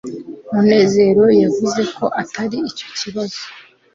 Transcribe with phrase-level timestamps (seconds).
[0.51, 3.45] munezero yavuze ko atari cyo kibazo cye